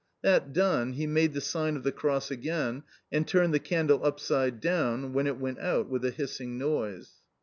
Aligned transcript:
That 0.23 0.51
done, 0.51 0.93
he 0.93 1.05
made 1.05 1.33
the 1.33 1.41
sign 1.41 1.75
of 1.75 1.83
the 1.83 1.91
cross 1.91 2.31
again, 2.31 2.81
and 3.11 3.27
turned 3.27 3.53
the 3.53 3.59
candle 3.59 4.03
upside 4.03 4.59
down, 4.59 5.13
when 5.13 5.27
it 5.27 5.37
went 5.37 5.59
out 5.59 5.89
with 5.89 6.03
a 6.03 6.09
hissing 6.09 6.57
noise. 6.57 7.19